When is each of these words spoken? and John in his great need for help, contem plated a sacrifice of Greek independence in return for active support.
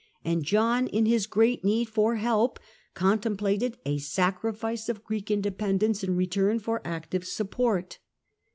and 0.25 0.41
John 0.43 0.87
in 0.87 1.05
his 1.05 1.27
great 1.27 1.63
need 1.63 1.87
for 1.87 2.15
help, 2.15 2.59
contem 2.95 3.37
plated 3.37 3.75
a 3.85 3.99
sacrifice 3.99 4.89
of 4.89 5.03
Greek 5.03 5.29
independence 5.29 6.03
in 6.03 6.15
return 6.15 6.57
for 6.57 6.81
active 6.83 7.23
support. 7.23 7.99